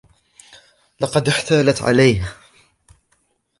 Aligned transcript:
لقد 1.01 1.27
إحتالت 1.27 1.81
عليه. 1.81 2.35